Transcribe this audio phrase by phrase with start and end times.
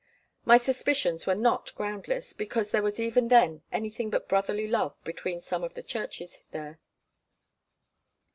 [0.45, 5.39] My suspicions were not groundless, because there was even then anything but brotherly love between
[5.41, 6.79] some of the churches there.